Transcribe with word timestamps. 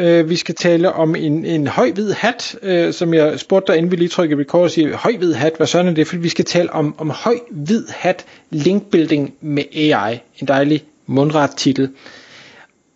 Øh, 0.00 0.28
vi 0.28 0.36
skal 0.36 0.54
tale 0.54 0.92
om 0.92 1.16
en, 1.16 1.44
en 1.44 1.66
høj 1.66 1.90
hvid 1.90 2.12
hat, 2.12 2.56
øh, 2.62 2.92
som 2.92 3.14
jeg 3.14 3.40
spurgte 3.40 3.72
dig, 3.72 3.78
inden 3.78 3.90
vi 3.90 3.96
lige 3.96 4.08
trykkede 4.08 4.40
record, 4.40 4.62
og 4.62 4.70
siger, 4.70 4.96
høj 4.96 5.16
hvid 5.16 5.32
hat, 5.32 5.52
hvad 5.56 5.66
sådan 5.66 5.86
er 5.86 5.94
det? 5.94 6.06
Fordi 6.06 6.22
vi 6.22 6.28
skal 6.28 6.44
tale 6.44 6.72
om, 6.72 6.94
om 6.98 7.10
høj 7.10 7.34
hvid 7.50 7.84
hat 7.88 8.26
linkbuilding 8.50 9.34
med 9.40 9.62
AI. 9.74 10.18
En 10.38 10.48
dejlig 10.48 10.84
mundret 11.06 11.50
titel. 11.56 11.90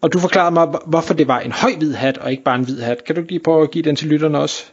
Og 0.00 0.12
du 0.12 0.18
forklarede 0.18 0.54
mig, 0.54 0.68
hvorfor 0.86 1.14
det 1.14 1.28
var 1.28 1.40
en 1.40 1.52
høj 1.52 1.70
hvid 1.78 1.92
hat, 1.94 2.18
og 2.18 2.30
ikke 2.30 2.42
bare 2.42 2.58
en 2.58 2.64
hvid 2.64 2.80
hat. 2.80 3.04
Kan 3.04 3.14
du 3.14 3.24
lige 3.28 3.40
prøve 3.40 3.62
at 3.62 3.70
give 3.70 3.84
den 3.84 3.96
til 3.96 4.08
lytterne 4.08 4.38
også? 4.38 4.64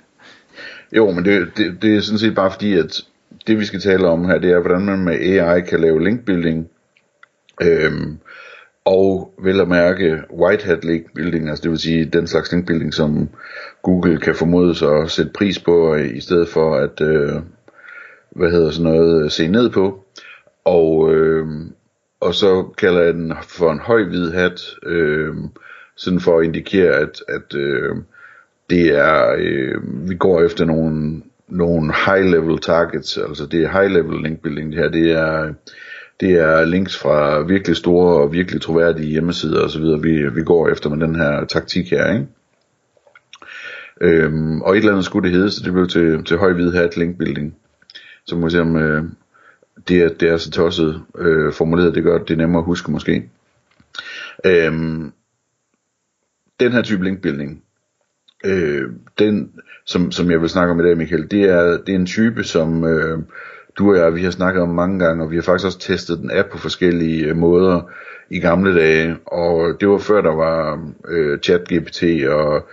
Jo, 0.95 1.11
men 1.11 1.25
det, 1.25 1.47
det, 1.57 1.81
det 1.81 1.95
er 1.95 2.01
sådan 2.01 2.19
set 2.19 2.35
bare 2.35 2.51
fordi, 2.51 2.73
at 2.73 3.01
det 3.47 3.59
vi 3.59 3.65
skal 3.65 3.81
tale 3.81 4.07
om 4.07 4.25
her, 4.25 4.37
det 4.37 4.51
er, 4.51 4.59
hvordan 4.59 4.81
man 4.81 4.99
med 4.99 5.13
AI 5.13 5.61
kan 5.61 5.81
lave 5.81 6.03
linkbuilding. 6.03 6.69
Øhm, 7.61 8.17
og 8.85 9.33
vel 9.43 9.61
at 9.61 9.67
mærke 9.67 10.21
white 10.31 10.65
hat 10.65 10.85
link 10.85 11.13
building, 11.15 11.49
altså 11.49 11.61
det 11.61 11.71
vil 11.71 11.79
sige 11.79 12.05
den 12.05 12.27
slags 12.27 12.51
link 12.51 12.67
building, 12.67 12.93
som 12.93 13.29
Google 13.83 14.17
kan 14.17 14.35
formodes 14.35 14.81
at 14.81 15.11
sætte 15.11 15.31
pris 15.35 15.59
på, 15.59 15.95
øh, 15.95 16.17
i 16.17 16.21
stedet 16.21 16.47
for 16.49 16.75
at, 16.75 17.01
øh, 17.01 17.41
hvad 18.29 18.51
hedder 18.51 18.71
sådan 18.71 18.91
noget, 18.91 19.31
se 19.31 19.47
ned 19.47 19.69
på. 19.69 20.05
Og, 20.65 21.13
øh, 21.13 21.47
og 22.19 22.33
så 22.33 22.63
kalder 22.77 23.01
jeg 23.01 23.13
den 23.13 23.33
for 23.43 23.71
en 23.71 23.79
høj 23.79 24.03
hvid 24.03 24.31
hat, 24.31 24.61
øh, 24.85 25.35
sådan 25.95 26.19
for 26.19 26.39
at 26.39 26.45
indikere, 26.45 26.93
at, 26.93 27.23
at 27.27 27.55
øh, 27.55 27.95
det 28.69 28.97
er, 28.97 29.35
øh, 29.37 30.09
vi 30.09 30.15
går 30.15 30.41
efter 30.41 30.65
nogle, 30.65 31.21
nogle 31.47 31.93
high 32.05 32.25
level 32.25 32.57
targets, 32.57 33.17
altså 33.17 33.45
det 33.45 33.63
er 33.63 33.81
high 33.81 33.91
level 33.91 34.21
link 34.21 34.41
building 34.41 34.71
det 34.71 34.79
her, 34.79 34.89
det 34.89 35.11
er, 35.11 35.53
det 36.21 36.31
er 36.31 36.65
links 36.65 36.97
fra 36.97 37.41
virkelig 37.41 37.75
store 37.75 38.21
og 38.23 38.33
virkelig 38.33 38.61
troværdige 38.61 39.07
hjemmesider 39.07 39.61
osv., 39.61 39.83
vi, 39.83 40.29
vi 40.29 40.43
går 40.43 40.69
efter 40.69 40.89
med 40.89 41.07
den 41.07 41.15
her 41.15 41.45
taktik 41.45 41.89
her, 41.89 42.13
ikke? 42.13 42.27
Øhm, 44.01 44.61
og 44.61 44.71
et 44.71 44.77
eller 44.77 44.91
andet 44.91 45.05
skulle 45.05 45.29
det 45.29 45.37
hedde, 45.37 45.51
så 45.51 45.61
det 45.65 45.73
blev 45.73 45.87
til, 45.87 46.23
til 46.23 46.37
høj 46.37 46.53
hvid 46.53 46.71
hat 46.71 46.97
link 46.97 47.17
building. 47.17 47.55
Så 48.25 48.35
må 48.35 48.45
vi 48.45 48.51
se 48.51 48.61
om 48.61 48.75
øh, 48.75 49.03
det, 49.87 50.01
er, 50.01 50.09
det 50.09 50.29
er 50.29 50.37
så 50.37 50.51
tosset 50.51 51.01
øh, 51.17 51.53
formuleret, 51.53 51.95
det 51.95 52.03
gør 52.03 52.17
det 52.17 52.37
nemmere 52.37 52.59
at 52.59 52.65
huske 52.65 52.91
måske. 52.91 53.29
Øhm, 54.45 55.11
den 56.59 56.71
her 56.71 56.81
type 56.81 57.03
link 57.03 57.21
building, 57.21 57.63
øh, 58.45 58.89
den 59.19 59.51
som, 59.85 60.11
som 60.11 60.31
jeg 60.31 60.41
vil 60.41 60.49
snakke 60.49 60.71
om 60.71 60.79
i 60.79 60.83
dag 60.83 60.97
Michael, 60.97 61.31
det 61.31 61.43
er, 61.43 61.77
det 61.77 61.89
er 61.89 61.99
en 61.99 62.05
type 62.05 62.43
som 62.43 62.83
øh, 62.83 63.19
du 63.77 63.91
og 63.91 63.97
jeg, 63.97 64.15
vi 64.15 64.23
har 64.23 64.31
snakket 64.31 64.61
om 64.61 64.69
mange 64.69 64.99
gange, 64.99 65.23
og 65.23 65.31
vi 65.31 65.35
har 65.35 65.43
faktisk 65.43 65.65
også 65.65 65.79
testet 65.79 66.19
den 66.19 66.31
app 66.33 66.49
på 66.49 66.57
forskellige 66.57 67.25
øh, 67.25 67.37
måder 67.37 67.81
i 68.29 68.39
gamle 68.39 68.75
dage, 68.75 69.15
og 69.25 69.77
det 69.79 69.89
var 69.89 69.97
før 69.97 70.21
der 70.21 70.35
var 70.35 70.87
øh, 71.07 71.39
ChatGPT, 71.39 72.03
og 72.27 72.67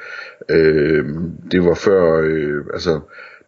øh, 0.48 1.04
det 1.52 1.64
var 1.64 1.74
før, 1.74 2.20
øh, 2.24 2.64
altså, 2.72 3.00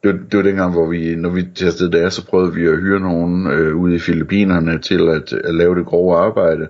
det, 0.03 0.21
det 0.31 0.37
var 0.37 0.43
dengang, 0.43 0.73
hvor 0.73 0.87
vi, 0.87 1.15
når 1.15 1.31
vi 1.31 1.43
testede 1.55 1.93
det 1.93 1.99
af, 1.99 2.13
så 2.13 2.27
prøvede 2.27 2.55
vi 2.55 2.67
at 2.67 2.77
hyre 2.77 3.01
nogen 3.01 3.47
øh, 3.47 3.77
ude 3.77 3.95
i 3.95 3.99
Filippinerne 3.99 4.79
til 4.79 5.09
at, 5.09 5.33
at 5.33 5.55
lave 5.55 5.75
det 5.75 5.87
grove 5.87 6.17
arbejde, 6.17 6.69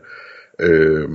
øh, 0.61 1.09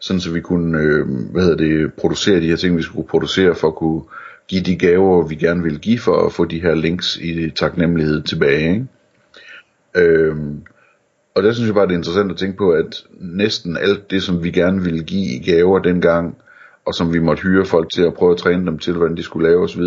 sådan 0.00 0.20
så 0.20 0.32
vi 0.32 0.40
kunne, 0.40 0.78
øh, 0.78 1.06
hvad 1.32 1.42
hedder 1.42 1.56
det, 1.56 1.92
producere 1.94 2.40
de 2.40 2.48
her 2.48 2.56
ting, 2.56 2.76
vi 2.76 2.82
skulle 2.82 3.08
producere 3.08 3.54
for 3.54 3.68
at 3.68 3.74
kunne 3.74 4.02
give 4.48 4.62
de 4.62 4.76
gaver, 4.76 5.28
vi 5.28 5.34
gerne 5.34 5.62
ville 5.62 5.78
give 5.78 5.98
for 5.98 6.26
at 6.26 6.32
få 6.32 6.44
de 6.44 6.62
her 6.62 6.74
links 6.74 7.16
i 7.16 7.50
taknemmelighed 7.50 8.22
tilbage, 8.22 8.72
ikke? 8.72 8.86
Øhm, 9.96 10.62
og 11.34 11.42
der 11.42 11.52
synes 11.52 11.66
jeg 11.66 11.74
bare, 11.74 11.86
det 11.86 11.92
er 11.92 11.96
interessant 11.96 12.30
at 12.30 12.36
tænke 12.36 12.56
på, 12.56 12.70
at 12.70 13.04
næsten 13.20 13.76
alt 13.76 14.10
det, 14.10 14.22
som 14.22 14.44
vi 14.44 14.50
gerne 14.50 14.82
ville 14.82 15.04
give 15.04 15.36
i 15.36 15.50
gaver 15.50 15.78
dengang, 15.78 16.36
og 16.86 16.94
som 16.94 17.12
vi 17.12 17.18
måtte 17.18 17.42
hyre 17.42 17.64
folk 17.64 17.90
til 17.92 18.02
at 18.02 18.14
prøve 18.14 18.32
at 18.32 18.38
træne 18.38 18.66
dem 18.66 18.78
til, 18.78 18.92
hvordan 18.92 19.16
de 19.16 19.22
skulle 19.22 19.48
lave 19.48 19.62
osv., 19.62 19.82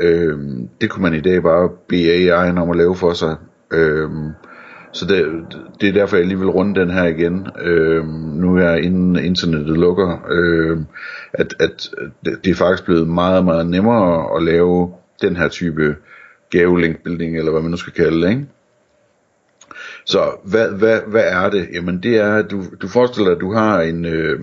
øhm, 0.00 0.68
det 0.80 0.90
kunne 0.90 1.02
man 1.02 1.14
i 1.14 1.20
dag 1.20 1.42
bare 1.42 1.70
bede 1.88 2.32
AI'en 2.32 2.60
om 2.60 2.70
at 2.70 2.76
lave 2.76 2.96
for 2.96 3.12
sig. 3.12 3.36
Øhm, 3.72 4.30
så 4.92 5.06
det, 5.06 5.44
det 5.80 5.88
er 5.88 5.92
derfor, 5.92 6.16
jeg 6.16 6.26
lige 6.26 6.38
vil 6.38 6.48
runde 6.48 6.80
den 6.80 6.90
her 6.90 7.04
igen. 7.04 7.46
Øhm, 7.60 8.08
nu 8.08 8.56
er 8.56 8.74
inden 8.74 9.16
internettet 9.16 9.78
lukker, 9.78 10.26
øhm, 10.30 10.86
at, 11.32 11.54
at 11.60 11.90
det 12.44 12.50
er 12.50 12.54
faktisk 12.54 12.84
blevet 12.84 13.08
meget, 13.08 13.44
meget 13.44 13.66
nemmere 13.66 14.36
at 14.36 14.42
lave 14.42 14.92
den 15.22 15.36
her 15.36 15.48
type 15.48 15.96
gavelinkbuilding, 16.50 17.38
eller 17.38 17.52
hvad 17.52 17.62
man 17.62 17.70
nu 17.70 17.76
skal 17.76 17.92
kalde 17.92 18.22
det, 18.22 18.30
ikke? 18.30 18.46
Så 20.04 20.40
hvad, 20.44 20.68
hvad, 20.68 21.00
hvad 21.06 21.24
er 21.24 21.50
det? 21.50 21.68
Jamen 21.72 22.02
det 22.02 22.16
er, 22.16 22.34
at 22.34 22.50
du, 22.50 22.62
du 22.82 22.88
forestiller 22.88 23.28
dig, 23.28 23.36
at 23.36 23.40
du 23.40 23.52
har 23.52 23.80
en, 23.80 24.04
øh, 24.04 24.40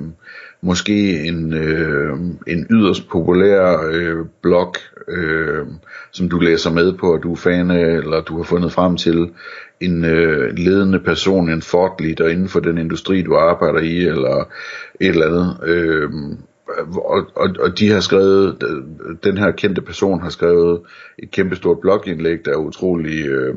måske 0.62 1.24
en, 1.24 1.54
øh, 1.54 2.18
en 2.48 2.68
yderst 2.70 3.10
populær 3.10 3.90
øh, 3.92 4.26
blog, 4.42 4.76
øh, 5.08 5.66
som 6.12 6.30
du 6.30 6.40
læser 6.40 6.72
med 6.72 6.94
på, 6.94 7.14
at 7.14 7.24
du 7.24 7.32
er 7.32 7.36
fan 7.36 7.72
af, 7.72 7.86
eller 7.86 8.22
du 8.22 8.38
har 8.38 8.44
fundet 8.44 8.72
frem 8.72 8.98
til 8.98 9.30
en 9.82 10.06
øh, 10.06 10.58
ledende 10.58 11.00
person, 11.00 11.50
en 11.50 11.62
thought 11.62 12.02
leader 12.02 12.28
inden 12.28 12.50
for 12.50 12.60
den 12.60 12.78
industri, 12.78 13.22
du 13.22 13.36
arbejder 13.36 13.80
i, 13.80 13.98
eller 13.98 14.48
et 15.02 15.08
eller 15.08 15.26
andet. 15.28 15.58
Øh, 15.64 16.10
og, 17.06 17.26
og, 17.36 17.50
og 17.60 17.80
de 17.80 17.92
har 17.92 18.00
skrevet, 18.00 18.64
den 19.24 19.38
her 19.38 19.52
kendte 19.52 19.82
person 19.82 20.22
har 20.22 20.30
skrevet 20.30 20.82
et 21.20 21.32
kæmpestort 21.32 21.80
blogindlæg, 21.80 22.46
der 22.46 22.52
er 22.52 22.58
utrolig 22.58 23.26
øh, 23.26 23.56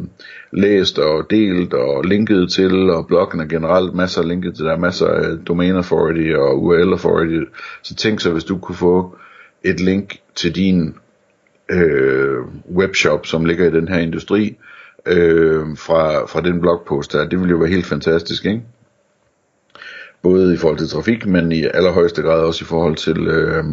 læst 0.52 0.98
og 0.98 1.26
delt 1.30 1.74
og 1.74 2.04
linket 2.04 2.52
til, 2.52 2.90
og 2.90 3.06
bloggen 3.06 3.40
er 3.40 3.46
generelt 3.46 3.94
masser 3.94 4.22
af 4.22 4.28
linket 4.28 4.54
til, 4.54 4.64
der 4.64 4.72
er 4.72 4.78
masser 4.78 5.06
af 5.06 5.38
domain 5.48 5.74
authority 5.74 6.32
og 6.34 6.62
URL 6.62 6.92
authority. 6.92 7.50
Så 7.82 7.94
tænk 7.94 8.20
så, 8.20 8.32
hvis 8.32 8.44
du 8.44 8.58
kunne 8.58 8.76
få 8.76 9.16
et 9.64 9.80
link 9.80 10.18
til 10.34 10.54
din 10.54 10.94
øh, 11.70 12.38
webshop, 12.74 13.26
som 13.26 13.44
ligger 13.44 13.66
i 13.66 13.70
den 13.70 13.88
her 13.88 13.98
industri, 13.98 14.56
øh, 15.06 15.76
fra, 15.76 16.26
fra 16.26 16.40
den 16.40 16.60
blogpost 16.60 17.12
der, 17.12 17.28
det 17.28 17.38
ville 17.38 17.50
jo 17.50 17.56
være 17.56 17.70
helt 17.70 17.86
fantastisk, 17.86 18.44
ikke? 18.44 18.62
Både 20.22 20.55
i 20.55 20.56
forhold 20.56 20.78
til 20.78 20.88
trafik, 20.88 21.27
men 21.27 21.53
i 21.53 21.65
allerhøjeste 21.75 22.22
grad 22.22 22.41
også 22.41 22.65
i 22.65 22.66
forhold 22.66 22.97
til, 22.97 23.27
øh, 23.27 23.65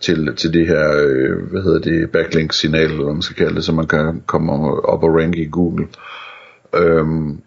til, 0.00 0.36
til 0.36 0.52
det 0.52 0.66
her, 0.66 0.92
øh, 1.06 1.50
hvad 1.50 1.62
hedder 1.62 1.78
det, 1.78 2.10
backlink 2.10 2.52
signal, 2.52 2.90
eller 2.90 3.04
hvad 3.04 3.12
man 3.12 3.22
skal 3.22 3.36
kalde 3.36 3.54
det, 3.54 3.64
så 3.64 3.72
man 3.72 3.86
kan 3.86 4.22
komme 4.26 4.52
op 4.84 5.04
og 5.04 5.14
ranke 5.14 5.42
i 5.42 5.48
Google. 5.48 5.86
Øhm, 6.74 7.40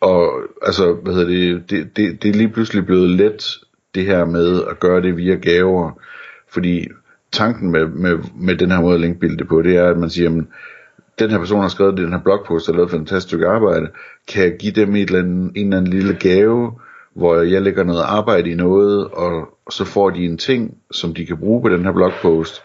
og 0.00 0.32
altså, 0.62 0.92
hvad 0.92 1.14
hedder 1.14 1.28
det, 1.28 1.70
det, 1.70 1.96
det, 1.96 2.22
det 2.22 2.28
er 2.28 2.34
lige 2.34 2.48
pludselig 2.48 2.86
blevet 2.86 3.10
let, 3.10 3.58
det 3.94 4.04
her 4.04 4.24
med 4.24 4.62
at 4.70 4.80
gøre 4.80 5.02
det 5.02 5.16
via 5.16 5.34
gaver, 5.34 6.00
fordi 6.48 6.88
tanken 7.32 7.70
med, 7.70 7.86
med, 7.86 8.18
med 8.34 8.56
den 8.56 8.70
her 8.70 8.80
måde 8.80 8.94
at 8.94 9.00
linkbilde 9.00 9.36
det 9.38 9.48
på, 9.48 9.62
det 9.62 9.76
er, 9.76 9.86
at 9.90 9.98
man 9.98 10.10
siger, 10.10 10.30
jamen, 10.30 10.48
den 11.18 11.30
her 11.30 11.38
person 11.38 11.60
har 11.60 11.68
skrevet 11.68 11.96
den 11.96 12.12
her 12.12 12.18
blogpost 12.18 12.68
og 12.68 12.74
lavet 12.74 12.86
et 12.86 12.90
fantastisk 12.90 13.26
stykke 13.26 13.46
arbejde, 13.46 13.88
kan 14.28 14.44
jeg 14.44 14.56
give 14.58 14.72
dem 14.72 14.96
et 14.96 15.06
eller 15.08 15.18
andet, 15.18 15.52
en 15.54 15.66
eller 15.66 15.76
anden 15.76 15.92
lille 15.92 16.14
gave, 16.20 16.72
hvor 17.14 17.42
jeg 17.42 17.62
lægger 17.62 17.84
noget 17.84 18.02
arbejde 18.02 18.50
i 18.50 18.54
noget, 18.54 19.08
og 19.08 19.48
så 19.70 19.84
får 19.84 20.10
de 20.10 20.24
en 20.24 20.38
ting, 20.38 20.78
som 20.90 21.14
de 21.14 21.26
kan 21.26 21.38
bruge 21.38 21.62
på 21.62 21.68
den 21.68 21.84
her 21.84 21.92
blogpost, 21.92 22.62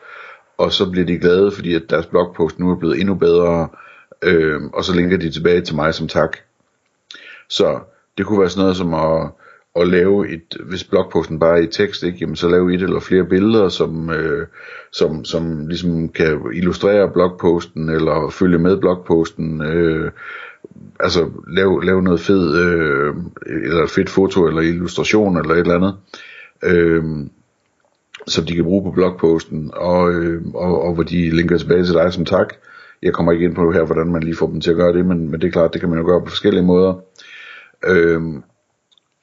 og 0.58 0.72
så 0.72 0.92
bliver 0.92 1.06
de 1.06 1.18
glade, 1.18 1.52
fordi 1.52 1.76
at 1.76 1.84
deres 1.90 2.06
blogpost 2.06 2.60
nu 2.60 2.72
er 2.72 2.76
blevet 2.76 3.00
endnu 3.00 3.16
bedre, 3.16 3.68
øh, 4.24 4.62
og 4.74 4.84
så 4.84 4.96
linker 4.96 5.18
de 5.18 5.30
tilbage 5.30 5.62
til 5.62 5.76
mig 5.76 5.94
som 5.94 6.08
tak. 6.08 6.38
Så 7.50 7.80
det 8.18 8.26
kunne 8.26 8.40
være 8.40 8.50
sådan 8.50 8.62
noget 8.62 8.78
som 8.78 8.94
at, 8.94 9.30
at 9.76 9.88
lave 9.88 10.30
et, 10.30 10.58
hvis 10.66 10.84
blogposten 10.84 11.40
bare 11.40 11.58
er 11.58 11.64
i 11.64 11.68
tekst, 11.68 12.04
ikke, 12.04 12.18
jamen 12.22 12.36
så 12.36 12.50
lave 12.50 12.74
et 12.74 12.82
eller 12.82 13.00
flere 13.00 13.26
billeder, 13.26 13.70
som, 13.70 14.10
øh, 14.10 14.48
som, 14.92 15.26
som 15.26 15.68
ligesom 15.68 16.10
kan 16.10 16.42
illustrere 16.54 17.12
blogposten, 17.12 17.90
eller 17.90 18.30
følge 18.30 18.60
med 18.60 18.78
blogposten, 18.78 19.62
øh, 19.62 20.12
altså 21.00 21.30
lave, 21.48 21.86
lave 21.86 22.02
noget 22.02 22.20
fed, 22.20 22.58
øh, 22.58 23.16
eller 23.48 23.84
et 23.84 23.90
fedt 23.90 24.10
foto, 24.10 24.48
eller 24.48 24.62
illustration, 24.62 25.38
eller 25.38 25.54
et 25.54 25.60
eller 25.60 25.76
andet, 25.76 25.96
øh, 26.64 27.04
som 28.28 28.46
de 28.46 28.56
kan 28.56 28.64
bruge 28.64 28.84
på 28.84 28.92
blogposten, 28.92 29.72
og, 29.74 30.14
øh, 30.14 30.42
og, 30.54 30.82
og 30.82 30.94
hvor 30.94 31.04
de 31.04 31.30
linker 31.30 31.58
tilbage 31.58 31.86
til 31.86 31.94
dig 31.94 32.14
som 32.14 32.26
tak. 32.26 32.54
Jeg 33.02 33.14
kommer 33.14 33.32
ikke 33.32 33.46
ind 33.46 33.56
på 33.56 33.72
her, 33.72 33.86
hvordan 33.86 34.08
man 34.08 34.24
lige 34.24 34.36
får 34.36 34.48
dem 34.48 34.62
til 34.62 34.72
at 34.72 34.78
gøre 34.78 34.94
det, 34.94 35.06
men, 35.06 35.32
men 35.32 35.42
det 35.42 35.48
er 35.48 35.52
klart, 35.52 35.74
det 35.74 35.82
kan 35.82 35.90
man 35.90 36.00
jo 36.00 36.06
gøre 36.06 36.22
på 36.22 36.30
forskellige 36.30 36.64
måder. 36.64 36.94
Øh, 37.88 38.22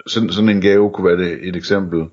sådan, 0.06 0.30
sådan 0.30 0.48
en 0.48 0.60
gave 0.60 0.90
kunne 0.90 1.06
være 1.06 1.28
det 1.28 1.48
et 1.48 1.56
eksempel, 1.56 2.06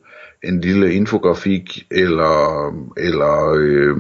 en 0.44 0.62
lille 0.62 0.94
infografik, 0.94 1.88
eller, 1.92 2.68
eller 2.98 3.54
øh, 3.58 3.98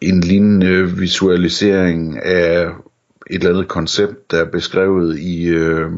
en 0.00 0.20
lignende 0.20 0.98
visualisering 0.98 2.24
af 2.24 2.70
et 3.30 3.34
eller 3.34 3.50
andet 3.50 3.68
koncept, 3.68 4.30
der 4.30 4.40
er 4.40 4.44
beskrevet 4.44 5.18
i, 5.18 5.48
øh, 5.48 5.90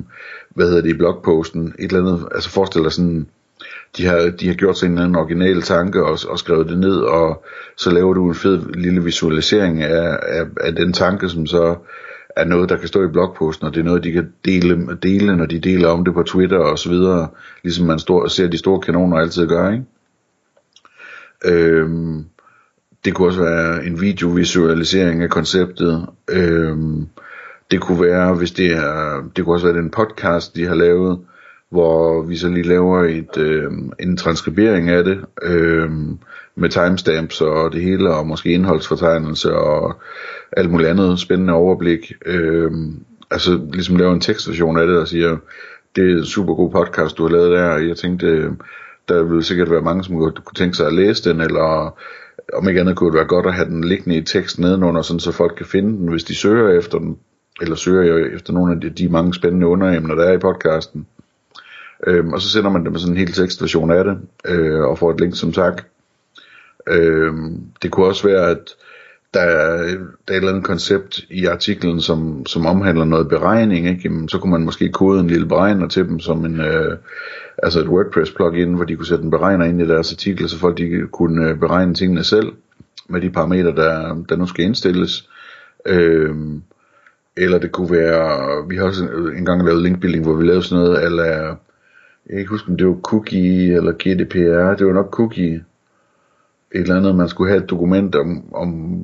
hvad 0.50 0.66
hedder 0.66 0.82
det, 0.82 0.90
i 0.90 0.98
blogposten. 0.98 1.74
Et 1.78 1.92
eller 1.92 2.00
andet, 2.00 2.28
altså 2.34 2.50
forestil 2.50 2.82
dig 2.82 2.92
sådan, 2.92 3.26
de 3.96 4.06
har, 4.06 4.32
de 4.40 4.48
har 4.48 4.54
gjort 4.54 4.78
sig 4.78 4.86
en 4.86 4.92
eller 4.92 5.04
anden 5.04 5.16
original 5.16 5.62
tanke 5.62 6.04
og, 6.04 6.18
og 6.28 6.38
skrevet 6.38 6.68
det 6.68 6.78
ned, 6.78 6.96
og 6.96 7.44
så 7.76 7.90
laver 7.90 8.14
du 8.14 8.28
en 8.28 8.34
fed 8.34 8.74
lille 8.74 9.04
visualisering 9.04 9.82
af, 9.82 10.18
af, 10.22 10.46
af 10.60 10.72
den 10.72 10.92
tanke, 10.92 11.28
som 11.28 11.46
så 11.46 11.76
er 12.36 12.44
noget, 12.44 12.68
der 12.68 12.76
kan 12.76 12.88
stå 12.88 13.04
i 13.04 13.08
blogposten, 13.08 13.66
og 13.66 13.74
det 13.74 13.80
er 13.80 13.84
noget, 13.84 14.04
de 14.04 14.12
kan 14.12 14.32
dele, 14.44 14.96
dele 15.02 15.36
når 15.36 15.46
de 15.46 15.58
deler 15.58 15.88
om 15.88 16.04
det 16.04 16.14
på 16.14 16.22
Twitter 16.22 16.58
og 16.58 16.78
så 16.78 16.88
videre, 16.88 17.28
ligesom 17.62 17.86
man 17.86 17.98
står, 17.98 18.28
ser 18.28 18.48
de 18.48 18.58
store 18.58 18.80
kanoner 18.80 19.16
altid 19.16 19.46
gøre, 19.46 19.72
ikke? 19.72 19.84
Øhm, 21.44 22.24
det 23.04 23.14
kunne 23.14 23.28
også 23.28 23.40
være 23.40 23.86
en 23.86 24.00
videovisualisering 24.00 25.22
af 25.22 25.30
konceptet. 25.30 26.06
Øhm, 26.30 27.06
det 27.70 27.80
kunne 27.80 28.00
være, 28.00 28.34
hvis 28.34 28.50
det 28.50 28.72
er, 28.72 29.22
det 29.36 29.44
kunne 29.44 29.54
også 29.54 29.66
være 29.66 29.76
den 29.76 29.90
podcast, 29.90 30.56
de 30.56 30.66
har 30.66 30.74
lavet, 30.74 31.18
hvor 31.70 32.22
vi 32.22 32.36
så 32.36 32.48
lige 32.48 32.68
laver 32.68 33.04
et, 33.04 33.36
øh, 33.36 33.72
en 34.00 34.16
transkribering 34.16 34.88
af 34.90 35.04
det, 35.04 35.24
øh, 35.42 35.90
med 36.54 36.68
timestamps 36.68 37.40
og 37.40 37.72
det 37.72 37.82
hele, 37.82 38.14
og 38.14 38.26
måske 38.26 38.52
indholdsfortegnelse 38.52 39.54
og 39.54 39.94
alt 40.52 40.70
muligt 40.70 40.90
andet 40.90 41.20
spændende 41.20 41.52
overblik. 41.52 42.12
Øh, 42.26 42.70
altså 43.30 43.60
ligesom 43.72 43.96
lave 43.96 44.12
en 44.12 44.20
tekstversion 44.20 44.78
af 44.78 44.86
det, 44.86 44.98
og 44.98 45.08
siger, 45.08 45.36
det 45.96 46.10
er 46.10 46.16
en 46.18 46.24
super 46.24 46.54
god 46.54 46.70
podcast, 46.70 47.18
du 47.18 47.22
har 47.22 47.30
lavet 47.30 47.52
der, 47.52 47.68
og 47.68 47.88
jeg 47.88 47.96
tænkte, 47.96 48.26
øhm, 48.26 48.60
der 49.08 49.22
ville 49.22 49.44
sikkert 49.44 49.70
være 49.70 49.82
mange, 49.82 50.04
som 50.04 50.18
kunne 50.18 50.54
tænke 50.54 50.76
sig 50.76 50.86
at 50.86 50.94
læse 50.94 51.30
den, 51.30 51.40
eller 51.40 51.98
om 52.52 52.68
ikke 52.68 52.80
andet 52.80 52.96
kunne 52.96 53.10
det 53.10 53.16
være 53.16 53.26
godt 53.26 53.46
at 53.46 53.54
have 53.54 53.68
den 53.68 53.84
liggende 53.84 54.16
i 54.16 54.22
teksten 54.22 54.64
nedenunder, 54.64 55.02
sådan 55.02 55.20
så 55.20 55.32
folk 55.32 55.54
kan 55.56 55.66
finde 55.66 55.88
den, 55.98 56.08
hvis 56.08 56.24
de 56.24 56.34
søger 56.34 56.78
efter 56.78 56.98
den, 56.98 57.18
eller 57.60 57.76
søger 57.76 58.36
efter 58.36 58.52
nogle 58.52 58.74
af 58.74 58.80
de, 58.80 58.90
de 58.90 59.08
mange 59.08 59.34
spændende 59.34 59.66
underemner, 59.66 60.14
der 60.14 60.24
er 60.24 60.32
i 60.32 60.38
podcasten. 60.38 61.06
Øhm, 62.06 62.32
og 62.32 62.40
så 62.40 62.50
sender 62.50 62.70
man 62.70 62.84
dem 62.84 62.98
sådan 62.98 63.12
en 63.12 63.18
hel 63.18 63.32
tekstversion 63.32 63.90
af 63.90 64.04
det, 64.04 64.18
øh, 64.44 64.80
og 64.80 64.98
får 64.98 65.10
et 65.10 65.20
link 65.20 65.36
som 65.36 65.52
tak. 65.52 65.82
Øhm, 66.86 67.60
det 67.82 67.90
kunne 67.90 68.06
også 68.06 68.28
være, 68.28 68.50
at 68.50 68.74
der 69.34 69.40
er, 69.40 69.76
der 70.28 70.28
er 70.28 70.32
et 70.32 70.36
eller 70.36 70.48
andet 70.48 70.64
koncept 70.64 71.20
i 71.30 71.46
artiklen, 71.46 72.00
som, 72.00 72.46
som 72.46 72.66
omhandler 72.66 73.04
noget 73.04 73.28
beregning, 73.28 73.88
ikke? 73.88 74.00
Jamen, 74.04 74.28
så 74.28 74.38
kunne 74.38 74.50
man 74.50 74.64
måske 74.64 74.88
kode 74.88 75.20
en 75.20 75.26
lille 75.26 75.46
beregner 75.46 75.88
til 75.88 76.08
dem, 76.08 76.20
som 76.20 76.44
en, 76.44 76.60
øh, 76.60 76.96
altså 77.62 77.80
et 77.80 77.88
WordPress 77.88 78.30
plugin, 78.30 78.74
hvor 78.74 78.84
de 78.84 78.96
kunne 78.96 79.06
sætte 79.06 79.24
en 79.24 79.30
beregner 79.30 79.64
ind 79.64 79.82
i 79.82 79.88
deres 79.88 80.12
artikel, 80.12 80.48
så 80.48 80.58
folk 80.58 80.78
de 80.78 81.06
kunne 81.12 81.48
øh, 81.48 81.58
beregne 81.58 81.94
tingene 81.94 82.24
selv, 82.24 82.52
med 83.08 83.20
de 83.20 83.30
parametre, 83.30 83.74
der, 83.74 84.24
der 84.28 84.36
nu 84.36 84.46
skal 84.46 84.64
indstilles. 84.64 85.28
Øh, 85.86 86.36
eller 87.36 87.58
det 87.58 87.72
kunne 87.72 87.90
være, 87.90 88.68
vi 88.68 88.76
har 88.76 88.84
også 88.84 89.08
engang 89.36 89.64
lavet 89.64 89.82
linkbuilding, 89.82 90.24
hvor 90.24 90.34
vi 90.34 90.46
lavede 90.46 90.62
sådan 90.62 90.84
noget, 90.84 91.04
eller 91.04 91.24
jeg 91.24 91.56
kan 92.30 92.38
ikke 92.38 92.50
huske, 92.50 92.70
om 92.70 92.76
det 92.76 92.86
var 92.86 93.00
cookie 93.02 93.76
eller 93.76 93.92
GDPR, 93.92 94.76
det 94.76 94.86
var 94.86 94.92
nok 94.92 95.10
cookie, 95.10 95.64
et 96.74 96.80
eller 96.80 96.96
andet, 96.96 97.16
man 97.16 97.28
skulle 97.28 97.50
have 97.50 97.62
et 97.62 97.70
dokument 97.70 98.14
om, 98.14 98.54
om 98.54 99.00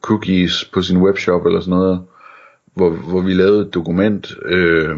cookies 0.00 0.64
på 0.64 0.82
sin 0.82 0.98
webshop 0.98 1.46
eller 1.46 1.60
sådan 1.60 1.78
noget, 1.78 2.00
hvor, 2.74 2.90
hvor 2.90 3.20
vi 3.20 3.34
lavede 3.34 3.62
et 3.62 3.74
dokument, 3.74 4.34
øh, 4.44 4.96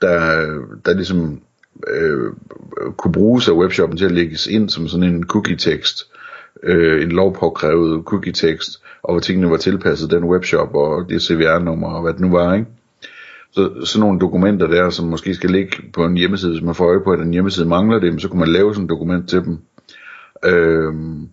der, 0.00 0.46
der 0.84 0.94
ligesom 0.94 1.40
øh, 1.88 2.32
kunne 2.96 3.12
bruges 3.12 3.48
af 3.48 3.52
webshoppen 3.52 3.98
til 3.98 4.04
at 4.04 4.12
lægges 4.12 4.46
ind 4.46 4.68
som 4.68 4.88
sådan 4.88 5.14
en 5.14 5.26
cookie-tekst, 5.26 6.10
øh, 6.62 7.02
en 7.02 7.12
lovpåkrævet 7.12 8.04
cookie-tekst, 8.04 8.82
og 9.02 9.12
hvor 9.14 9.20
tingene 9.20 9.50
var 9.50 9.56
tilpasset 9.56 10.10
den 10.10 10.24
webshop 10.24 10.74
og 10.74 11.08
det 11.08 11.22
CVR-nummer 11.22 11.88
og 11.88 12.02
hvad 12.02 12.12
det 12.12 12.20
nu 12.20 12.30
var, 12.30 12.54
ikke? 12.54 12.66
Så 13.50 13.70
sådan 13.84 14.00
nogle 14.00 14.20
dokumenter 14.20 14.66
der, 14.66 14.90
som 14.90 15.06
måske 15.06 15.34
skal 15.34 15.50
ligge 15.50 15.76
på 15.92 16.04
en 16.04 16.16
hjemmeside, 16.16 16.52
hvis 16.52 16.62
man 16.62 16.74
får 16.74 16.86
øje 16.88 17.00
på, 17.04 17.12
at 17.12 17.20
en 17.20 17.32
hjemmeside 17.32 17.66
mangler 17.66 17.98
det, 17.98 18.22
så 18.22 18.28
kunne 18.28 18.40
man 18.40 18.48
lave 18.48 18.74
sådan 18.74 18.84
et 18.84 18.90
dokument 18.90 19.28
til 19.28 19.44
dem. 19.44 19.58
Øhm, 20.44 21.28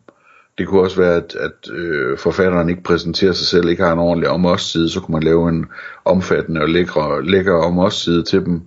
det 0.57 0.67
kunne 0.67 0.81
også 0.81 0.97
være, 0.97 1.15
at, 1.15 1.35
at 1.35 1.71
øh, 1.71 2.17
forfatteren 2.17 2.69
ikke 2.69 2.83
præsenterer 2.83 3.31
sig 3.31 3.47
selv, 3.47 3.69
ikke 3.69 3.83
har 3.83 3.93
en 3.93 3.99
ordentlig 3.99 4.29
om 4.29 4.45
os 4.45 4.61
side, 4.61 4.89
så 4.89 4.99
kunne 4.99 5.13
man 5.13 5.23
lave 5.23 5.49
en 5.49 5.65
omfattende 6.05 6.61
og 6.61 6.69
lækre, 6.69 7.25
lækker 7.25 7.53
om 7.53 7.79
os 7.79 7.93
side 7.93 8.23
til 8.23 8.45
dem, 8.45 8.61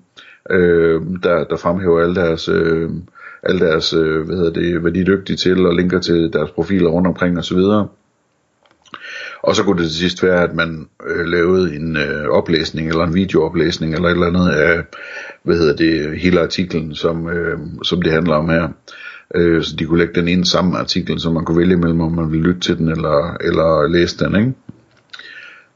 øh, 0.51 1.03
der, 1.23 1.45
der 1.45 1.57
fremhæver 1.57 2.01
alle 2.01 2.15
deres, 2.15 2.49
øh, 2.49 2.91
alle 3.43 3.61
deres 3.67 3.93
øh, 3.93 4.27
hvad 4.27 4.37
hedder 4.37 4.53
det, 4.53 4.81
hvad 4.81 4.93
de 4.93 5.01
er 5.01 5.05
dygtige 5.05 5.37
til, 5.37 5.67
og 5.67 5.75
linker 5.75 6.01
til 6.01 6.33
deres 6.33 6.51
profiler 6.51 6.91
rundt 6.91 7.09
omkring 7.09 7.39
osv. 7.39 7.59
Og 9.43 9.57
så 9.57 9.63
kunne 9.65 9.83
det 9.83 9.91
til 9.91 9.99
sidst 9.99 10.23
være, 10.23 10.43
at 10.43 10.55
man 10.55 10.89
øh, 11.07 11.27
lavede 11.27 11.77
en 11.77 11.97
øh, 11.97 12.29
oplæsning, 12.29 12.89
eller 12.89 13.05
en 13.05 13.15
videooplæsning, 13.15 13.95
eller 13.95 14.09
et 14.09 14.13
eller 14.13 14.27
andet 14.27 14.51
af, 14.51 14.83
hvad 15.43 15.57
hedder 15.57 15.77
det, 15.77 16.21
hele 16.21 16.41
artiklen, 16.41 16.95
som, 16.95 17.29
øh, 17.29 17.59
som 17.83 18.03
det 18.03 18.13
handler 18.13 18.35
om 18.35 18.49
her 18.49 18.69
øh, 19.35 19.63
så 19.65 19.77
de 19.77 19.85
kunne 19.85 19.99
lægge 19.99 20.21
den 20.21 20.29
ind 20.29 20.45
sammen 20.45 20.73
med 20.73 20.81
artiklen, 20.81 21.21
så 21.21 21.31
man 21.31 21.45
kunne 21.45 21.59
vælge 21.59 21.77
mellem, 21.77 22.01
om 22.01 22.13
man 22.13 22.33
ville 22.33 22.47
lytte 22.47 22.61
til 22.61 22.79
den 22.79 22.89
eller, 22.89 23.37
eller 23.41 23.89
læse 23.89 24.19
den, 24.19 24.37
ikke? 24.37 24.53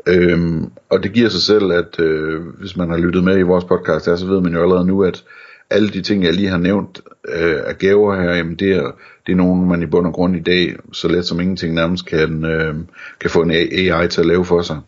Øhm, 0.07 0.71
og 0.91 1.03
det 1.03 1.13
giver 1.13 1.29
sig 1.29 1.43
selv, 1.43 1.73
at 1.73 2.01
øh, 2.01 2.41
hvis 2.59 2.77
man 2.77 2.91
har 2.91 2.97
lyttet 2.97 3.25
med 3.25 3.39
i 3.39 3.43
vores 3.43 3.65
podcast 3.65 4.07
her, 4.07 4.17
så 4.17 4.27
ved 4.27 4.41
man 4.41 4.53
jo 4.53 4.63
allerede 4.63 4.87
nu, 4.87 5.03
at 5.03 5.25
alle 5.71 5.89
de 5.89 6.03
ting, 6.03 6.25
jeg 6.25 6.33
lige 6.33 6.49
har 6.49 6.59
nævnt 6.59 7.01
øh, 7.29 7.61
af 7.67 7.79
gaver 7.79 8.23
her, 8.23 8.35
jamen 8.35 8.55
det 8.55 8.73
er, 8.73 8.91
det 9.27 9.33
er 9.33 9.37
nogen, 9.37 9.69
man 9.69 9.83
i 9.83 9.87
bund 9.87 10.07
og 10.07 10.13
grund 10.13 10.37
i 10.37 10.41
dag, 10.41 10.77
så 10.93 11.09
let 11.09 11.27
som 11.27 11.41
ingenting 11.41 11.75
nærmest 11.75 12.07
kan, 12.07 12.45
øh, 12.45 12.75
kan 13.21 13.31
få 13.31 13.43
en 13.43 13.51
AI 13.51 14.09
til 14.09 14.21
at 14.21 14.27
lave 14.27 14.45
for 14.45 14.63
sig. 14.63 14.81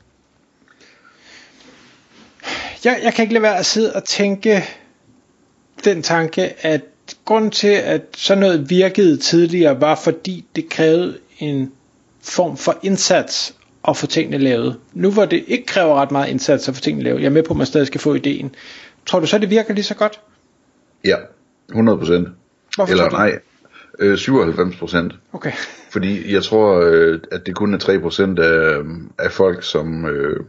Jeg, 2.84 3.00
jeg 3.02 3.14
kan 3.14 3.22
ikke 3.22 3.34
lade 3.34 3.42
være 3.42 3.58
at 3.58 3.66
sidde 3.66 3.92
og 3.92 4.04
tænke 4.04 4.64
den 5.84 6.02
tanke, 6.02 6.66
at 6.66 6.80
grund 7.32 7.50
til, 7.50 7.68
at 7.68 8.02
sådan 8.16 8.40
noget 8.40 8.70
virkede 8.70 9.16
tidligere, 9.16 9.80
var 9.80 9.94
fordi 9.94 10.46
det 10.56 10.68
krævede 10.68 11.18
en 11.38 11.72
form 12.22 12.56
for 12.56 12.78
indsats 12.82 13.54
at 13.88 13.96
få 13.96 14.06
tingene 14.06 14.38
lavet. 14.38 14.76
Nu 14.92 15.10
hvor 15.10 15.24
det 15.24 15.44
ikke 15.46 15.66
kræver 15.66 15.94
ret 15.94 16.10
meget 16.10 16.28
indsats 16.28 16.68
at 16.68 16.74
få 16.74 16.80
tingene 16.80 17.04
lavet, 17.04 17.20
jeg 17.20 17.26
er 17.26 17.30
med 17.30 17.42
på, 17.42 17.52
at 17.52 17.56
man 17.56 17.66
stadig 17.66 17.86
skal 17.86 18.00
få 18.00 18.14
ideen. 18.14 18.54
Tror 19.06 19.20
du 19.20 19.26
så, 19.26 19.38
det 19.38 19.50
virker 19.50 19.74
lige 19.74 19.84
så 19.84 19.94
godt? 19.94 20.20
Ja, 21.04 21.16
100 21.68 21.98
procent. 21.98 22.28
Eller 22.88 23.10
nej, 23.10 23.38
øh, 23.98 24.18
97 24.18 24.76
procent. 24.76 25.12
Okay. 25.32 25.52
Fordi 25.92 26.34
jeg 26.34 26.42
tror, 26.42 26.80
øh, 26.80 27.20
at 27.32 27.46
det 27.46 27.54
kun 27.54 27.74
er 27.74 27.78
3 27.78 28.00
procent 28.00 28.38
af, 28.38 28.82
af 29.18 29.32
folk, 29.32 29.62
som 29.62 30.06
øh, 30.06 30.40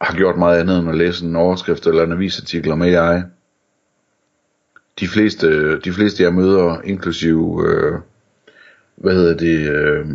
har 0.00 0.16
gjort 0.16 0.36
meget 0.38 0.60
andet 0.60 0.78
end 0.78 0.88
at 0.88 0.96
læse 0.96 1.24
en 1.24 1.36
overskrift 1.36 1.86
eller 1.86 2.04
en 2.04 2.12
avisartikel 2.12 2.72
om 2.72 2.82
AI 2.82 3.22
de 5.00 5.08
fleste, 5.08 5.78
de 5.80 5.92
fleste 5.92 6.22
jeg 6.22 6.34
møder, 6.34 6.80
inklusive, 6.84 7.64
øh, 7.68 7.98
hvad 8.96 9.14
hedder 9.14 9.36
det, 9.36 9.70
øh, 9.70 10.06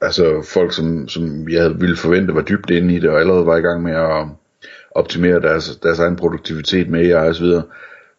altså 0.00 0.46
folk, 0.52 0.72
som, 0.72 1.08
som 1.08 1.48
jeg 1.48 1.80
ville 1.80 1.96
forvente 1.96 2.34
var 2.34 2.42
dybt 2.42 2.70
inde 2.70 2.94
i 2.94 2.98
det, 2.98 3.10
og 3.10 3.20
allerede 3.20 3.46
var 3.46 3.56
i 3.56 3.60
gang 3.60 3.82
med 3.82 3.92
at 3.92 4.26
optimere 4.90 5.40
deres, 5.40 5.76
deres 5.76 5.98
egen 5.98 6.16
produktivitet 6.16 6.88
med 6.88 7.00
AI 7.00 7.28
og 7.28 7.34
så 7.34 7.42
videre, 7.42 7.62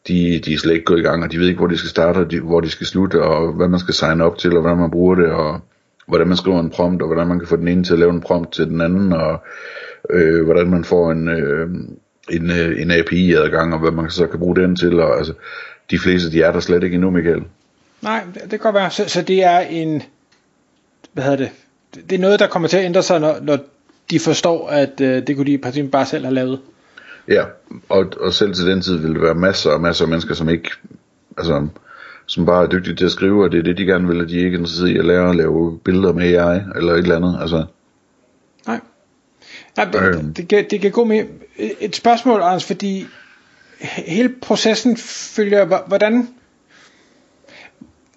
de, 0.07 0.41
de 0.45 0.53
er 0.53 0.57
slet 0.57 0.73
ikke 0.73 0.85
gået 0.85 0.99
i 0.99 1.03
gang, 1.03 1.23
og 1.23 1.31
de 1.31 1.37
ved 1.39 1.47
ikke, 1.47 1.57
hvor 1.57 1.67
de 1.67 1.77
skal 1.77 1.89
starte, 1.89 2.17
og 2.17 2.31
de, 2.31 2.39
hvor 2.39 2.61
de 2.61 2.69
skal 2.69 2.87
slutte, 2.87 3.21
og 3.21 3.53
hvad 3.53 3.67
man 3.67 3.79
skal 3.79 3.93
signe 3.93 4.23
op 4.23 4.37
til, 4.37 4.55
og 4.55 4.61
hvordan 4.61 4.77
man 4.77 4.91
bruger 4.91 5.15
det, 5.15 5.27
og 5.27 5.59
hvordan 6.07 6.27
man 6.27 6.37
skriver 6.37 6.59
en 6.59 6.69
prompt, 6.69 7.01
og 7.01 7.07
hvordan 7.07 7.27
man 7.27 7.39
kan 7.39 7.47
få 7.47 7.55
den 7.55 7.67
ene 7.67 7.83
til 7.83 7.93
at 7.93 7.99
lave 7.99 8.11
en 8.11 8.21
prompt 8.21 8.53
til 8.53 8.65
den 8.65 8.81
anden, 8.81 9.13
og 9.13 9.43
øh, 10.09 10.43
hvordan 10.43 10.69
man 10.69 10.83
får 10.83 11.11
en, 11.11 11.27
øh, 11.27 11.69
en, 12.29 12.51
øh, 12.51 12.81
en 12.81 12.91
API-adgang, 12.91 13.73
og 13.73 13.79
hvad 13.79 13.91
man 13.91 14.09
så 14.09 14.27
kan 14.27 14.39
bruge 14.39 14.55
den 14.55 14.75
til, 14.75 14.99
og 14.99 15.17
altså, 15.17 15.33
de 15.91 15.99
fleste, 15.99 16.31
de 16.31 16.41
er 16.41 16.51
der 16.51 16.59
slet 16.59 16.83
ikke 16.83 16.95
endnu, 16.95 17.09
Michael. 17.09 17.43
Nej, 18.01 18.23
det, 18.33 18.49
kan 18.49 18.59
godt 18.59 18.75
være. 18.75 18.91
Så, 18.91 19.09
så 19.09 19.21
det 19.21 19.43
er 19.43 19.59
en, 19.59 20.03
hvad 21.13 21.23
hedder 21.23 21.37
det, 21.37 21.49
det 22.09 22.15
er 22.15 22.19
noget, 22.19 22.39
der 22.39 22.47
kommer 22.47 22.67
til 22.67 22.77
at 22.77 22.85
ændre 22.85 23.03
sig, 23.03 23.19
når, 23.19 23.37
når 23.41 23.57
de 24.09 24.19
forstår, 24.19 24.69
at 24.69 25.01
øh, 25.01 25.27
det 25.27 25.35
kunne 25.35 25.45
de 25.45 25.53
i 25.53 25.57
princippet 25.57 25.91
bare 25.91 26.05
selv 26.05 26.25
have 26.25 26.35
lavet. 26.35 26.59
Ja, 27.27 27.43
og, 27.89 28.05
og 28.19 28.33
selv 28.33 28.53
til 28.53 28.67
den 28.67 28.81
tid 28.81 28.97
vil 28.97 29.13
det 29.13 29.21
være 29.21 29.35
masser 29.35 29.69
og 29.69 29.81
masser 29.81 30.05
af 30.05 30.09
mennesker, 30.09 30.33
som 30.33 30.49
ikke, 30.49 30.69
altså, 31.37 31.67
som 32.25 32.45
bare 32.45 32.63
er 32.63 32.67
dygtige 32.67 32.95
til 32.95 33.05
at 33.05 33.11
skrive, 33.11 33.43
og 33.43 33.51
det 33.51 33.59
er 33.59 33.63
det, 33.63 33.77
de 33.77 33.85
gerne 33.85 34.07
vil, 34.07 34.21
at 34.21 34.29
de 34.29 34.37
ikke 34.37 34.55
er 34.55 34.59
interesseret 34.59 34.89
i 34.89 34.97
at 34.97 35.05
lære 35.05 35.29
at 35.29 35.35
lave 35.35 35.79
billeder 35.85 36.13
med 36.13 36.23
AI, 36.23 36.61
eller 36.75 36.93
et 36.93 36.97
eller 36.97 37.15
andet, 37.15 37.37
altså. 37.41 37.65
Nej. 38.67 38.79
Ja, 39.77 39.85
det, 39.85 40.15
øhm. 40.15 40.33
det, 40.33 40.49
det, 40.49 40.71
det 40.71 40.81
kan 40.81 40.91
gå 40.91 41.03
med 41.03 41.23
et 41.79 41.95
spørgsmål, 41.95 42.41
Anders, 42.41 42.65
fordi 42.65 43.07
hele 43.81 44.29
processen 44.41 44.97
følger, 45.35 45.65
hvordan, 45.87 46.27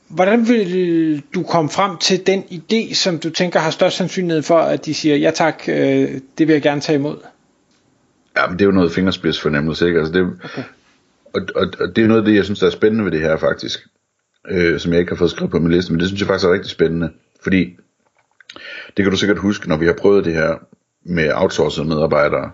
hvordan 0.09 0.49
vil 0.49 1.23
du 1.35 1.43
komme 1.43 1.71
frem 1.71 1.97
til 1.99 2.27
den 2.27 2.43
idé, 2.43 2.95
som 2.95 3.19
du 3.19 3.31
tænker 3.31 3.61
har 3.61 3.71
størst 3.71 3.97
sandsynlighed 3.97 4.43
for, 4.43 4.59
at 4.59 4.87
de 4.87 4.95
siger, 4.95 5.17
ja 5.17 5.31
tak, 5.31 5.63
øh, 5.69 6.21
det 6.39 6.49
vil 6.49 6.53
jeg 6.53 6.63
gerne 6.63 6.81
tage 6.81 6.97
imod? 6.97 7.17
Ja, 8.37 8.47
men 8.47 8.59
det 8.59 8.65
er 8.65 8.67
jo 8.67 8.73
noget 8.73 8.93
fingerspidsfornemmelse, 8.93 9.87
ikke? 9.87 9.99
Altså 9.99 10.13
det, 10.13 10.23
okay. 10.23 10.63
og, 11.35 11.43
og, 11.55 11.67
og 11.81 11.97
det 11.97 12.05
er 12.05 12.09
noget 12.09 12.21
af 12.21 12.27
det, 12.27 12.35
jeg 12.35 12.45
synes, 12.45 12.59
der 12.59 12.67
er 12.67 12.71
spændende 12.71 13.05
ved 13.05 13.13
det 13.13 13.21
her 13.21 13.37
faktisk, 13.37 13.79
øh, 14.49 14.81
som 14.81 14.93
jeg 14.93 15.01
ikke 15.01 15.13
har 15.13 15.17
fået 15.17 15.31
skrevet 15.31 15.51
på 15.51 15.59
min 15.59 15.73
liste, 15.73 15.93
men 15.93 16.01
det 16.01 16.09
synes 16.09 16.21
jeg 16.21 16.27
faktisk 16.29 16.47
er 16.47 16.53
rigtig 16.53 16.71
spændende, 16.71 17.11
fordi 17.43 17.77
Det 18.97 19.05
kan 19.05 19.11
du 19.11 19.17
sikkert 19.17 19.39
huske, 19.39 19.69
når 19.69 19.77
vi 19.77 19.87
har 19.87 19.93
prøvet 19.93 20.25
det 20.25 20.33
her 20.33 20.55
med 21.09 21.33
outsourcede 21.35 21.89
medarbejdere, 21.89 22.51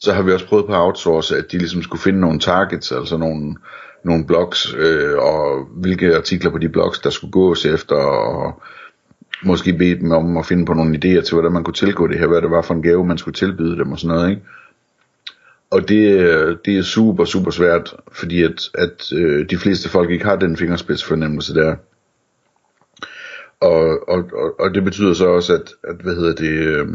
så 0.00 0.12
har 0.12 0.22
vi 0.22 0.32
også 0.32 0.46
prøvet 0.46 0.66
på 0.66 0.72
at 0.72 0.80
outsource, 0.80 1.36
at 1.36 1.52
de 1.52 1.58
ligesom 1.58 1.82
skulle 1.82 2.02
finde 2.02 2.20
nogle 2.20 2.38
targets, 2.38 2.92
altså 2.92 3.16
nogle, 3.16 3.56
nogle 4.04 4.26
blogs, 4.26 4.74
øh, 4.78 5.18
og 5.18 5.64
hvilke 5.64 6.16
artikler 6.16 6.50
på 6.50 6.58
de 6.58 6.68
blogs, 6.68 6.98
der 6.98 7.10
skulle 7.10 7.32
gås 7.32 7.66
efter, 7.66 7.96
og 7.96 8.62
måske 9.44 9.72
bede 9.72 9.98
dem 10.00 10.10
om 10.12 10.36
at 10.36 10.46
finde 10.46 10.66
på 10.66 10.74
nogle 10.74 10.98
idéer 11.04 11.20
til, 11.20 11.34
hvordan 11.34 11.52
man 11.52 11.64
kunne 11.64 11.74
tilgå 11.74 12.06
det 12.06 12.18
her, 12.18 12.26
hvad 12.26 12.42
det 12.42 12.50
var 12.50 12.62
for 12.62 12.74
en 12.74 12.82
gave, 12.82 13.06
man 13.06 13.18
skulle 13.18 13.34
tilbyde 13.34 13.76
dem 13.76 13.92
og 13.92 13.98
sådan 13.98 14.16
noget, 14.16 14.30
ikke? 14.30 14.42
Og 15.70 15.88
det, 15.88 16.18
øh, 16.18 16.56
det 16.64 16.78
er 16.78 16.82
super, 16.82 17.24
super 17.24 17.50
svært, 17.50 17.94
fordi 18.12 18.42
at, 18.42 18.70
at 18.74 19.12
øh, 19.12 19.50
de 19.50 19.56
fleste 19.58 19.88
folk 19.88 20.10
ikke 20.10 20.24
har 20.24 20.36
den 20.36 20.56
fingerspidsfornemmelse 20.56 21.54
der. 21.54 21.76
Og, 23.64 24.08
og, 24.08 24.18
og, 24.32 24.60
og 24.60 24.74
det 24.74 24.84
betyder 24.84 25.14
så 25.14 25.26
også, 25.26 25.54
at, 25.54 25.74
at 25.84 25.96
hvad 26.02 26.14
hedder 26.14 26.34
det, 26.34 26.50
øh, 26.50 26.88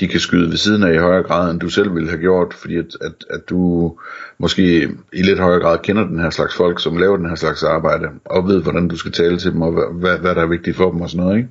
de 0.00 0.08
kan 0.08 0.20
skyde 0.20 0.50
ved 0.50 0.56
siden 0.56 0.82
af 0.82 0.94
i 0.94 0.98
højere 0.98 1.22
grad, 1.22 1.50
end 1.50 1.60
du 1.60 1.68
selv 1.68 1.94
ville 1.94 2.08
have 2.08 2.20
gjort, 2.20 2.54
fordi 2.54 2.76
at, 2.76 2.96
at, 3.00 3.12
at 3.30 3.48
du 3.50 3.92
måske 4.38 4.90
i 5.12 5.22
lidt 5.22 5.38
højere 5.38 5.60
grad 5.60 5.78
kender 5.78 6.06
den 6.06 6.18
her 6.18 6.30
slags 6.30 6.54
folk, 6.54 6.80
som 6.80 6.96
laver 6.96 7.16
den 7.16 7.28
her 7.28 7.34
slags 7.34 7.62
arbejde, 7.62 8.08
og 8.24 8.48
ved, 8.48 8.62
hvordan 8.62 8.88
du 8.88 8.96
skal 8.96 9.12
tale 9.12 9.38
til 9.38 9.52
dem, 9.52 9.62
og 9.62 9.92
hvad, 9.92 10.18
hvad 10.18 10.34
der 10.34 10.42
er 10.42 10.46
vigtigt 10.46 10.76
for 10.76 10.90
dem 10.90 11.00
og 11.00 11.10
sådan 11.10 11.24
noget, 11.24 11.36
ikke? 11.36 11.48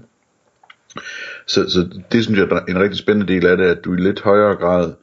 Så, 1.48 1.70
så 1.70 1.90
det 2.12 2.24
synes 2.24 2.40
jeg 2.40 2.48
er 2.48 2.60
en 2.60 2.80
rigtig 2.80 3.00
spændende 3.00 3.34
del 3.34 3.46
af 3.46 3.58
det, 3.58 3.66
at 3.66 3.86
du 3.86 3.94
i 3.94 3.98
lidt 3.98 4.22
højere 4.22 4.56
grad, 4.56 4.94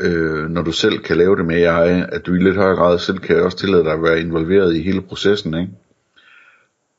øh, 0.00 0.50
når 0.50 0.62
du 0.62 0.72
selv 0.72 0.98
kan 0.98 1.16
lave 1.16 1.36
det 1.36 1.46
med 1.46 1.56
AI, 1.56 2.04
at 2.12 2.26
du 2.26 2.34
i 2.34 2.38
lidt 2.38 2.56
højere 2.56 2.76
grad 2.76 2.98
selv 2.98 3.18
kan 3.18 3.42
også 3.42 3.58
tillade 3.58 3.84
dig 3.84 3.92
at 3.92 4.02
være 4.02 4.20
involveret 4.20 4.76
i 4.76 4.82
hele 4.82 5.02
processen, 5.02 5.54
ikke? 5.54 5.72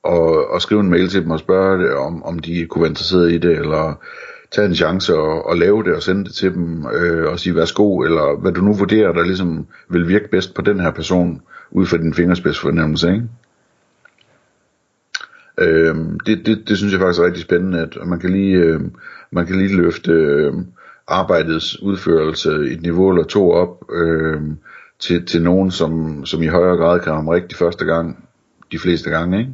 Og, 0.03 0.51
og 0.51 0.61
skrive 0.61 0.79
en 0.79 0.89
mail 0.89 1.09
til 1.09 1.21
dem 1.21 1.31
og 1.31 1.39
spørge 1.39 1.83
det, 1.83 1.93
om, 1.93 2.23
om 2.23 2.39
de 2.39 2.65
kunne 2.65 2.81
være 2.81 2.89
interesseret 2.89 3.31
i 3.31 3.37
det, 3.37 3.51
eller 3.51 3.99
tage 4.51 4.67
en 4.67 4.75
chance 4.75 5.15
og, 5.15 5.45
og 5.45 5.57
lave 5.57 5.83
det 5.83 5.95
og 5.95 6.03
sende 6.03 6.25
det 6.25 6.33
til 6.33 6.53
dem, 6.53 6.85
øh, 6.93 7.31
og 7.31 7.39
sige 7.39 7.55
værsgo, 7.55 7.99
eller 7.99 8.39
hvad 8.39 8.51
du 8.51 8.61
nu 8.61 8.73
vurderer, 8.73 9.11
der 9.11 9.23
ligesom 9.23 9.67
vil 9.89 10.07
virke 10.07 10.29
bedst 10.31 10.53
på 10.53 10.61
den 10.61 10.79
her 10.79 10.91
person, 10.91 11.41
ud 11.71 11.85
fra 11.85 11.97
din 11.97 12.13
fingerspidsfornemmelse, 12.13 13.11
ikke? 13.13 13.23
Øh, 15.57 15.95
det, 16.25 16.45
det, 16.45 16.63
det 16.67 16.77
synes 16.77 16.93
jeg 16.93 17.01
faktisk 17.01 17.21
er 17.21 17.25
rigtig 17.25 17.43
spændende, 17.43 17.79
at 17.79 17.97
man 18.07 18.19
kan 18.19 18.29
lige, 18.29 18.55
øh, 18.55 18.81
man 19.31 19.45
kan 19.45 19.55
lige 19.55 19.77
løfte 19.77 20.11
øh, 20.11 20.53
arbejdets 21.07 21.81
udførelse 21.81 22.51
et 22.51 22.81
niveau 22.81 23.09
eller 23.09 23.23
to 23.23 23.51
op 23.51 23.91
øh, 23.91 24.41
til, 24.99 25.25
til 25.25 25.41
nogen, 25.41 25.71
som, 25.71 26.25
som 26.25 26.41
i 26.41 26.47
højere 26.47 26.77
grad 26.77 26.99
kan 26.99 27.13
ramme 27.13 27.33
rigtig 27.33 27.57
første 27.57 27.85
gang, 27.85 28.29
de 28.71 28.79
fleste 28.79 29.09
gange, 29.09 29.39
ikke? 29.39 29.53